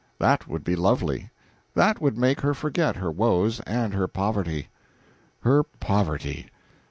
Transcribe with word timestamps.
That 0.17 0.47
would 0.47 0.63
be 0.63 0.75
lovely; 0.75 1.29
that 1.75 2.01
would 2.01 2.17
make 2.17 2.41
her 2.41 2.55
forget 2.55 2.95
her 2.95 3.11
woes 3.11 3.59
and 3.67 3.93
her 3.93 4.07
poverty. 4.07 4.69
Her 5.41 5.61
poverty! 5.61 6.47